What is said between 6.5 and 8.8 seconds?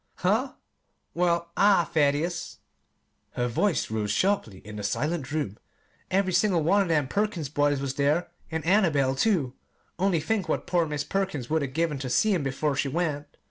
one of them Perkins boys was there, and